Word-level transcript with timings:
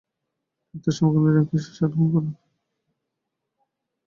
তিনি 0.63 0.79
তার 0.83 0.95
সময়কালে 0.97 1.29
র্যাঙ্কিংয়ের 1.29 1.63
শীর্ষে 1.65 1.83
আরোহণ 1.85 2.07
করেছেন। 2.13 2.35